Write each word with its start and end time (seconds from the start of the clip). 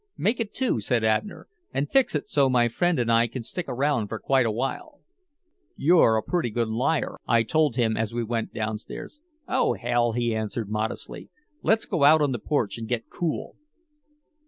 "Make 0.17 0.39
it 0.39 0.55
two," 0.55 0.79
said 0.79 1.03
Abner, 1.03 1.47
"and 1.71 1.87
fix 1.87 2.15
it 2.15 2.27
so 2.27 2.49
my 2.49 2.69
friend 2.69 2.97
and 2.97 3.11
I 3.11 3.27
can 3.27 3.43
stick 3.43 3.65
around 3.69 4.07
for 4.07 4.17
quite 4.17 4.47
a 4.47 4.51
while." 4.51 4.99
"You're 5.77 6.17
a 6.17 6.23
pretty 6.23 6.49
good 6.49 6.69
liar," 6.69 7.17
I 7.27 7.43
told 7.43 7.75
him 7.75 7.95
as 7.95 8.11
we 8.11 8.23
went 8.23 8.51
downstairs. 8.51 9.21
"Oh, 9.47 9.75
hell," 9.75 10.13
he 10.13 10.33
answered 10.35 10.69
modestly. 10.71 11.29
"Let's 11.61 11.85
go 11.85 12.03
out 12.03 12.19
on 12.23 12.31
the 12.31 12.39
porch 12.39 12.79
and 12.79 12.87
get 12.87 13.11
cool." 13.11 13.57